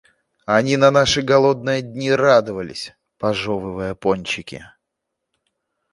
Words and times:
Они 0.47 0.77
на 0.77 0.89
наши 0.89 1.21
голодные 1.21 1.83
дни 1.83 2.09
радовались, 2.09 2.95
пожевывая 3.19 3.93
пончики. 3.93 4.65